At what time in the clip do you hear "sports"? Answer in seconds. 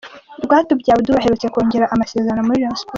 2.79-2.89